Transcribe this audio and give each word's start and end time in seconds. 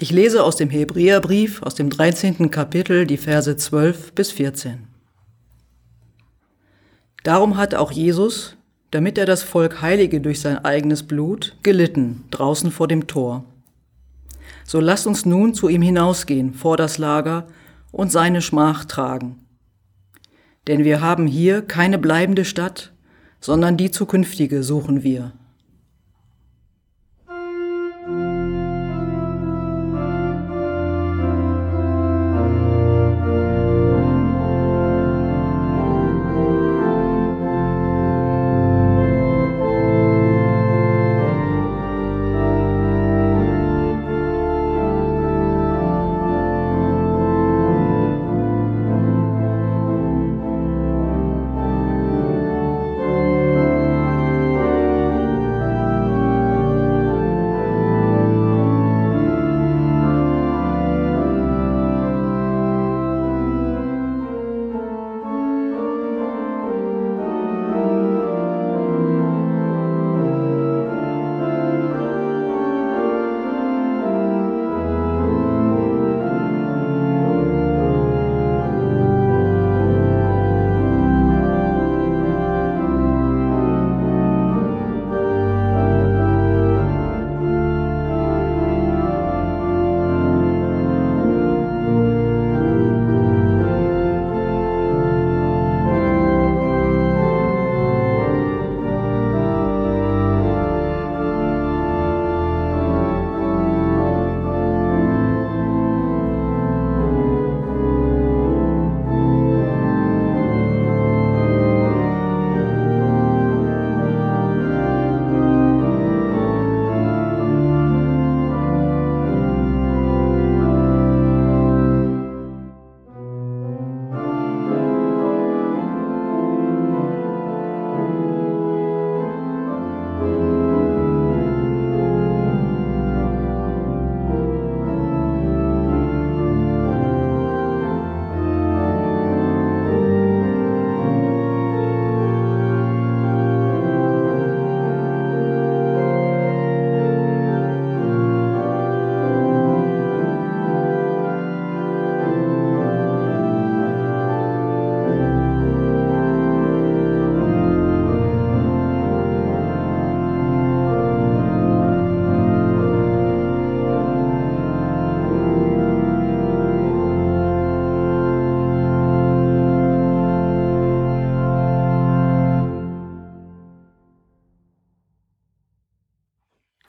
Ich 0.00 0.12
lese 0.12 0.44
aus 0.44 0.54
dem 0.54 0.70
Hebräerbrief, 0.70 1.60
aus 1.62 1.74
dem 1.74 1.90
13. 1.90 2.52
Kapitel, 2.52 3.04
die 3.04 3.16
Verse 3.16 3.56
12 3.56 4.12
bis 4.12 4.30
14. 4.30 4.86
Darum 7.24 7.56
hat 7.56 7.74
auch 7.74 7.90
Jesus, 7.90 8.56
damit 8.92 9.18
er 9.18 9.26
das 9.26 9.42
Volk 9.42 9.82
heilige 9.82 10.20
durch 10.20 10.40
sein 10.40 10.64
eigenes 10.64 11.02
Blut, 11.02 11.56
gelitten 11.64 12.22
draußen 12.30 12.70
vor 12.70 12.86
dem 12.86 13.08
Tor. 13.08 13.44
So 14.64 14.78
lasst 14.78 15.08
uns 15.08 15.26
nun 15.26 15.52
zu 15.52 15.68
ihm 15.68 15.82
hinausgehen 15.82 16.54
vor 16.54 16.76
das 16.76 16.98
Lager 16.98 17.48
und 17.90 18.12
seine 18.12 18.40
Schmach 18.40 18.84
tragen. 18.84 19.40
Denn 20.68 20.84
wir 20.84 21.00
haben 21.00 21.26
hier 21.26 21.60
keine 21.62 21.98
bleibende 21.98 22.44
Stadt, 22.44 22.92
sondern 23.40 23.76
die 23.76 23.90
zukünftige 23.90 24.62
suchen 24.62 25.02
wir. 25.02 25.32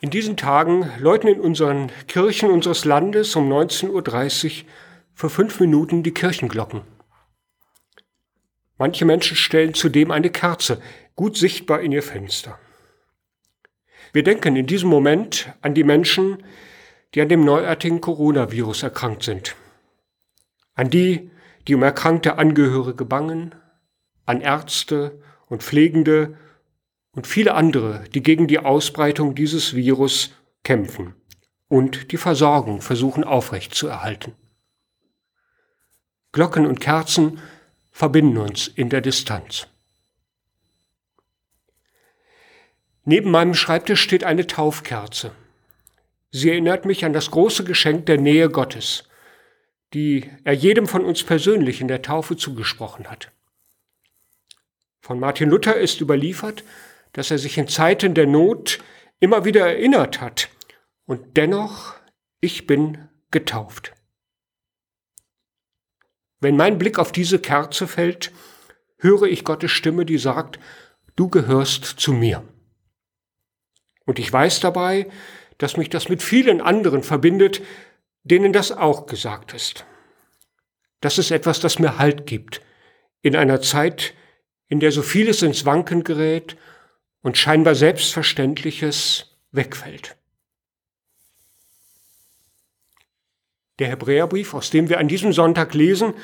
In 0.00 0.10
diesen 0.10 0.36
Tagen 0.36 0.90
läuten 1.00 1.28
in 1.28 1.40
unseren 1.40 1.90
Kirchen 2.06 2.50
unseres 2.50 2.84
Landes 2.84 3.34
um 3.34 3.52
19.30 3.52 4.44
Uhr 4.62 4.68
für 5.12 5.28
fünf 5.28 5.58
Minuten 5.58 6.04
die 6.04 6.14
Kirchenglocken. 6.14 6.82
Manche 8.76 9.04
Menschen 9.04 9.36
stellen 9.36 9.74
zudem 9.74 10.12
eine 10.12 10.30
Kerze, 10.30 10.80
gut 11.16 11.36
sichtbar 11.36 11.80
in 11.80 11.90
ihr 11.90 12.04
Fenster. 12.04 12.60
Wir 14.12 14.22
denken 14.22 14.54
in 14.54 14.68
diesem 14.68 14.88
Moment 14.88 15.52
an 15.62 15.74
die 15.74 15.82
Menschen, 15.82 16.44
die 17.14 17.20
an 17.20 17.28
dem 17.28 17.44
neuartigen 17.44 18.00
Coronavirus 18.00 18.84
erkrankt 18.84 19.24
sind. 19.24 19.56
An 20.74 20.90
die, 20.90 21.32
die 21.66 21.74
um 21.74 21.82
erkrankte 21.82 22.38
Angehörige 22.38 23.04
bangen, 23.04 23.56
an 24.26 24.40
Ärzte 24.40 25.20
und 25.46 25.64
Pflegende 25.64 26.36
und 27.18 27.26
viele 27.26 27.54
andere, 27.54 28.04
die 28.14 28.22
gegen 28.22 28.46
die 28.46 28.60
Ausbreitung 28.60 29.34
dieses 29.34 29.74
Virus 29.74 30.30
kämpfen 30.62 31.16
und 31.66 32.12
die 32.12 32.16
Versorgung 32.16 32.80
versuchen 32.80 33.24
aufrechtzuerhalten. 33.24 34.36
Glocken 36.30 36.64
und 36.64 36.78
Kerzen 36.78 37.40
verbinden 37.90 38.38
uns 38.38 38.68
in 38.68 38.88
der 38.88 39.00
Distanz. 39.00 39.66
Neben 43.04 43.32
meinem 43.32 43.54
Schreibtisch 43.54 44.00
steht 44.00 44.22
eine 44.22 44.46
Taufkerze. 44.46 45.32
Sie 46.30 46.50
erinnert 46.50 46.84
mich 46.84 47.04
an 47.04 47.12
das 47.12 47.32
große 47.32 47.64
Geschenk 47.64 48.06
der 48.06 48.18
Nähe 48.18 48.48
Gottes, 48.48 49.08
die 49.92 50.30
er 50.44 50.52
jedem 50.52 50.86
von 50.86 51.04
uns 51.04 51.24
persönlich 51.24 51.80
in 51.80 51.88
der 51.88 52.02
Taufe 52.02 52.36
zugesprochen 52.36 53.10
hat. 53.10 53.32
Von 55.00 55.18
Martin 55.18 55.50
Luther 55.50 55.74
ist 55.74 56.00
überliefert, 56.00 56.62
dass 57.12 57.30
er 57.30 57.38
sich 57.38 57.58
in 57.58 57.68
Zeiten 57.68 58.14
der 58.14 58.26
Not 58.26 58.78
immer 59.20 59.44
wieder 59.44 59.66
erinnert 59.66 60.20
hat. 60.20 60.48
Und 61.06 61.36
dennoch, 61.36 61.94
ich 62.40 62.66
bin 62.66 63.08
getauft. 63.30 63.92
Wenn 66.40 66.56
mein 66.56 66.78
Blick 66.78 66.98
auf 66.98 67.12
diese 67.12 67.38
Kerze 67.38 67.88
fällt, 67.88 68.32
höre 68.98 69.24
ich 69.24 69.44
Gottes 69.44 69.70
Stimme, 69.70 70.04
die 70.04 70.18
sagt, 70.18 70.58
du 71.16 71.28
gehörst 71.28 71.84
zu 71.84 72.12
mir. 72.12 72.46
Und 74.06 74.18
ich 74.18 74.32
weiß 74.32 74.60
dabei, 74.60 75.10
dass 75.58 75.76
mich 75.76 75.90
das 75.90 76.08
mit 76.08 76.22
vielen 76.22 76.60
anderen 76.60 77.02
verbindet, 77.02 77.60
denen 78.22 78.52
das 78.52 78.70
auch 78.70 79.06
gesagt 79.06 79.54
ist. 79.54 79.84
Das 81.00 81.18
ist 81.18 81.30
etwas, 81.30 81.60
das 81.60 81.78
mir 81.78 81.98
Halt 81.98 82.26
gibt, 82.26 82.60
in 83.22 83.36
einer 83.36 83.60
Zeit, 83.60 84.14
in 84.68 84.80
der 84.80 84.92
so 84.92 85.02
vieles 85.02 85.42
ins 85.42 85.64
Wanken 85.64 86.04
gerät 86.04 86.56
und 87.28 87.36
scheinbar 87.36 87.74
Selbstverständliches 87.74 89.36
wegfällt. 89.52 90.16
Der 93.78 93.88
Hebräerbrief, 93.88 94.54
aus 94.54 94.70
dem 94.70 94.88
wir 94.88 94.98
an 94.98 95.08
diesem 95.08 95.34
Sonntag 95.34 95.74
lesen, 95.74 96.14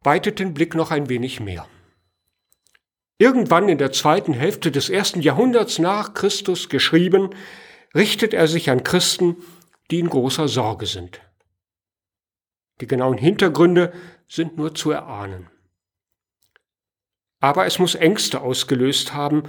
weitet 0.00 0.40
den 0.40 0.54
Blick 0.54 0.74
noch 0.74 0.90
ein 0.90 1.08
wenig 1.08 1.38
mehr. 1.38 1.68
Irgendwann 3.18 3.68
in 3.68 3.78
der 3.78 3.92
zweiten 3.92 4.32
Hälfte 4.32 4.72
des 4.72 4.90
ersten 4.90 5.20
Jahrhunderts 5.20 5.78
nach 5.78 6.14
Christus 6.14 6.68
geschrieben, 6.68 7.30
richtet 7.94 8.34
er 8.34 8.48
sich 8.48 8.70
an 8.70 8.82
Christen, 8.82 9.36
die 9.92 10.00
in 10.00 10.10
großer 10.10 10.48
Sorge 10.48 10.86
sind. 10.86 11.20
Die 12.80 12.88
genauen 12.88 13.18
Hintergründe 13.18 13.92
sind 14.26 14.56
nur 14.56 14.74
zu 14.74 14.90
erahnen. 14.90 15.48
Aber 17.38 17.66
es 17.66 17.78
muss 17.78 17.94
Ängste 17.94 18.40
ausgelöst 18.40 19.14
haben, 19.14 19.44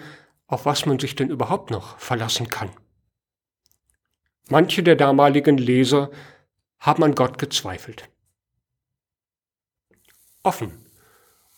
auf 0.48 0.66
was 0.66 0.86
man 0.86 1.00
sich 1.00 1.16
denn 1.16 1.30
überhaupt 1.30 1.72
noch 1.72 1.98
verlassen 1.98 2.48
kann. 2.50 2.69
Manche 4.50 4.84
der 4.84 4.95
damaligen 4.95 5.57
Leser 5.57 6.12
haben 6.80 7.04
an 7.04 7.16
Gott 7.16 7.38
gezweifelt. 7.38 8.10
Offen 10.44 10.84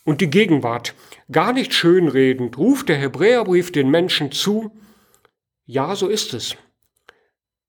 und 0.03 0.21
die 0.21 0.29
Gegenwart, 0.29 0.93
gar 1.31 1.51
nicht 1.51 1.73
schönredend, 1.73 2.57
ruft 2.57 2.89
der 2.89 2.97
Hebräerbrief 2.97 3.71
den 3.71 3.89
Menschen 3.89 4.31
zu, 4.31 4.71
ja, 5.65 5.95
so 5.95 6.07
ist 6.07 6.33
es. 6.35 6.55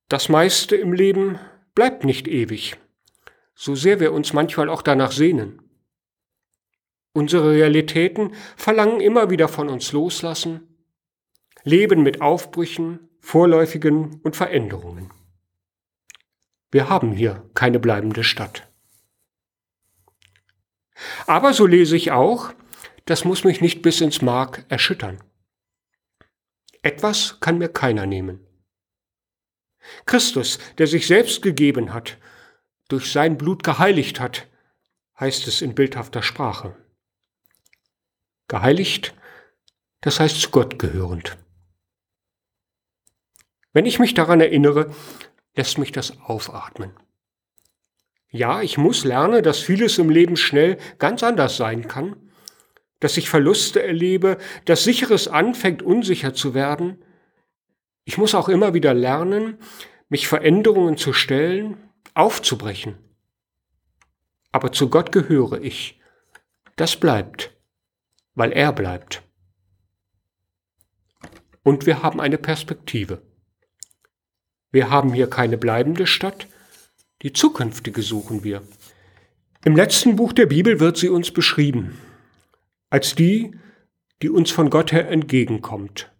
Das 0.09 0.29
meiste 0.29 0.77
im 0.77 0.93
Leben 0.93 1.39
bleibt 1.75 2.05
nicht 2.05 2.29
ewig, 2.29 2.77
so 3.55 3.75
sehr 3.75 4.01
wir 4.01 4.13
uns 4.13 4.35
manchmal 4.35 4.69
auch 4.69 4.83
danach 4.83 5.13
sehnen. 5.13 5.63
Unsere 7.15 7.53
Realitäten 7.53 8.35
verlangen 8.57 9.01
immer 9.01 9.31
wieder 9.31 9.49
von 9.49 9.71
uns 9.71 9.93
loslassen, 9.93 10.76
leben 11.67 12.05
mit 12.05 12.21
Aufbrüchen, 12.21 13.09
vorläufigen 13.19 14.21
und 14.23 14.37
Veränderungen. 14.37 15.13
Wir 16.71 16.89
haben 16.89 17.11
hier 17.11 17.51
keine 17.55 17.81
bleibende 17.81 18.23
Stadt. 18.23 18.71
Aber 21.27 21.53
so 21.53 21.67
lese 21.67 21.97
ich 21.97 22.13
auch, 22.13 22.55
das 23.05 23.25
muss 23.25 23.43
mich 23.43 23.61
nicht 23.61 23.83
bis 23.83 24.01
ins 24.01 24.23
Mark 24.23 24.65
erschüttern. 24.69 25.19
Etwas 26.83 27.41
kann 27.41 27.59
mir 27.59 27.69
keiner 27.69 28.07
nehmen. 28.07 28.47
Christus, 30.07 30.61
der 30.79 30.87
sich 30.87 31.09
selbst 31.09 31.43
gegeben 31.43 31.93
hat, 31.93 32.17
durch 32.87 33.11
sein 33.11 33.37
Blut 33.37 33.65
geheiligt 33.65 34.21
hat, 34.21 34.47
heißt 35.19 35.49
es 35.49 35.63
in 35.63 35.75
bildhafter 35.75 36.23
Sprache. 36.23 36.77
Geheiligt, 38.47 39.15
das 40.01 40.21
heißt 40.21 40.41
zu 40.41 40.51
Gott 40.51 40.79
gehörend. 40.79 41.37
Wenn 43.77 43.85
ich 43.85 43.99
mich 43.99 44.15
daran 44.15 44.41
erinnere, 44.41 44.91
lässt 45.55 45.77
mich 45.77 45.93
das 45.93 46.19
aufatmen. 46.23 46.93
Ja, 48.31 48.63
ich 48.63 48.79
muss 48.79 49.05
lernen, 49.05 49.43
dass 49.43 49.59
vieles 49.59 49.99
im 49.99 50.09
Leben 50.09 50.39
schnell 50.39 50.79
ganz 50.99 51.23
anders 51.23 51.59
sein 51.59 51.87
kann, 51.87 52.17
dass 53.01 53.19
ich 53.19 53.29
Verluste 53.29 53.83
erlebe, 53.83 54.39
dass 54.65 54.85
sicheres 54.85 55.29
anfängt 55.29 55.83
unsicher 55.83 56.33
zu 56.33 56.55
werden. 56.55 57.05
Ich 58.05 58.17
muss 58.17 58.35
auch 58.35 58.49
immer 58.49 58.73
wieder 58.73 58.95
lernen, 58.95 59.59
mich 60.09 60.27
Veränderungen 60.27 60.97
zu 60.97 61.13
stellen, 61.13 61.77
aufzubrechen. 62.15 62.97
Aber 64.53 64.73
zu 64.73 64.89
Gott 64.89 65.13
gehöre 65.13 65.61
ich. 65.61 66.01
Das 66.77 66.97
bleibt, 66.97 67.55
weil 68.35 68.53
er 68.53 68.73
bleibt. 68.73 69.23
Und 71.63 71.85
wir 71.85 72.03
haben 72.03 72.23
eine 72.23 72.39
Perspektive. 72.39 73.21
Wir 74.71 74.91
haben 74.91 75.13
hier 75.13 75.29
keine 75.29 75.59
bleibende 75.59 76.07
Stadt, 76.07 76.49
die 77.23 77.33
zukünftige 77.33 78.03
suchen 78.03 78.45
wir. 78.45 78.63
Im 79.65 79.77
letzten 79.77 80.17
Buch 80.17 80.33
der 80.33 80.47
Bibel 80.47 80.81
wird 80.81 80.97
sie 80.97 81.09
uns 81.09 81.31
beschrieben 81.31 81.99
als 82.91 83.15
die, 83.15 83.55
die 84.23 84.31
uns 84.31 84.51
von 84.51 84.71
Gott 84.71 84.93
her 84.93 85.09
entgegenkommt. 85.09 86.13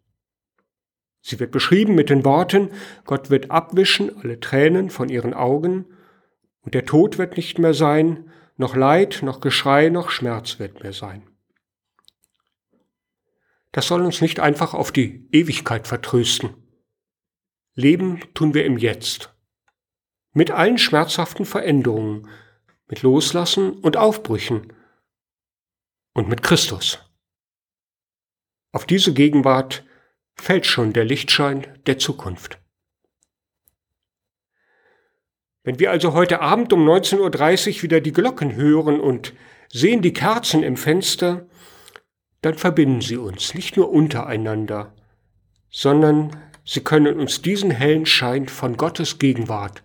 Sie 1.23 1.41
wird 1.41 1.51
beschrieben 1.51 1.95
mit 1.95 2.11
den 2.11 2.25
Worten, 2.25 2.71
Gott 3.05 3.31
wird 3.31 3.51
abwischen 3.51 4.17
alle 4.19 4.41
Tränen 4.41 4.91
von 4.91 5.09
ihren 5.09 5.35
Augen, 5.35 5.87
und 6.61 6.75
der 6.75 6.85
Tod 6.85 7.19
wird 7.19 7.37
nicht 7.37 7.59
mehr 7.59 7.75
sein, 7.75 8.31
noch 8.57 8.75
Leid, 8.75 9.21
noch 9.23 9.41
Geschrei, 9.41 9.89
noch 9.89 10.11
Schmerz 10.11 10.59
wird 10.59 10.83
mehr 10.83 10.93
sein. 10.93 11.23
Das 13.73 13.87
soll 13.87 14.03
uns 14.03 14.21
nicht 14.21 14.41
einfach 14.41 14.75
auf 14.75 14.91
die 14.91 15.29
Ewigkeit 15.33 15.87
vertrösten. 15.87 16.51
Leben 17.77 18.21
tun 18.33 18.55
wir 18.55 18.65
im 18.65 18.79
Jetzt. 18.79 19.35
Mit 20.33 20.51
allen 20.51 20.79
schmerzhaften 20.79 21.45
Veränderungen, 21.45 22.29
mit 22.89 23.03
Loslassen 23.03 23.73
und 23.73 23.99
Aufbrüchen, 23.99 24.73
und 26.15 26.29
mit 26.29 26.43
Christus. 26.43 26.99
Auf 28.73 28.87
diese 28.87 29.13
Gegenwart 29.13 29.85
fällt 30.35 30.65
schon 30.65 30.95
der 30.95 31.05
Lichtschein 31.05 31.67
der 31.87 31.99
Zukunft. 31.99 32.59
Wenn 35.63 35.79
wir 35.79 35.91
also 35.91 36.15
heute 36.15 36.41
Abend 36.41 36.73
um 36.73 36.89
19.30 36.89 37.77
Uhr 37.77 37.83
wieder 37.83 38.01
die 38.01 38.13
Glocken 38.13 38.55
hören 38.55 39.01
und 39.01 39.35
sehen 39.71 40.01
die 40.01 40.15
Kerzen 40.15 40.63
im 40.63 40.79
Fenster, 40.79 41.47
dann 42.41 42.55
verbinden 42.55 43.03
sie 43.03 43.19
uns 43.19 43.53
nicht 43.53 43.77
nur 43.77 43.91
untereinander, 43.91 44.95
sondern 45.69 46.31
sie 46.67 46.81
können 46.81 47.19
uns 47.19 47.41
diesen 47.41 47.71
hellen 47.71 48.05
Schein 48.05 48.49
von 48.49 48.77
Gottes 48.77 49.19
Gegenwart 49.19 49.83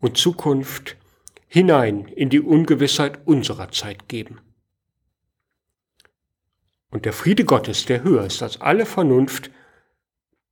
und 0.00 0.18
Zukunft 0.18 0.96
hinein 1.46 2.06
in 2.08 2.28
die 2.28 2.40
Ungewissheit 2.40 3.26
unserer 3.26 3.70
Zeit 3.70 4.08
geben. 4.08 4.40
Und 6.90 7.04
der 7.04 7.12
Friede 7.12 7.44
Gottes, 7.44 7.86
der 7.86 8.02
höher 8.02 8.24
ist 8.24 8.42
als 8.42 8.60
alle 8.60 8.84
Vernunft, 8.84 9.50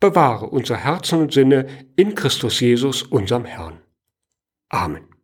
bewahre 0.00 0.46
unser 0.46 0.76
Herzen 0.76 1.20
und 1.20 1.32
Sinne 1.32 1.66
in 1.96 2.14
Christus 2.14 2.60
Jesus, 2.60 3.02
unserem 3.02 3.44
Herrn. 3.44 3.80
Amen. 4.68 5.15